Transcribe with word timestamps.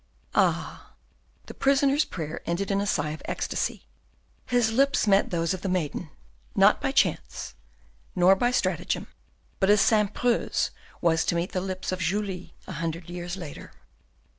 Ah!" 0.33 0.93
The 1.45 1.53
prisoner's 1.53 2.05
prayer 2.05 2.41
ended 2.47 2.71
in 2.71 2.81
a 2.81 2.87
sigh 2.87 3.11
of 3.11 3.21
ecstasy; 3.25 3.85
his 4.47 4.71
lips 4.71 5.05
met 5.05 5.29
those 5.29 5.53
of 5.53 5.61
the 5.61 5.69
maiden, 5.69 6.09
not 6.55 6.81
by 6.81 6.91
chance, 6.91 7.53
nor 8.15 8.35
by 8.35 8.49
stratagem, 8.49 9.05
but 9.59 9.69
as 9.69 9.79
Saint 9.79 10.15
Preux's 10.15 10.71
was 11.01 11.23
to 11.25 11.35
meet 11.35 11.51
the 11.51 11.61
lips 11.61 11.91
of 11.91 11.99
Julie 11.99 12.55
a 12.65 12.71
hundred 12.71 13.11
years 13.11 13.37
later. 13.37 13.73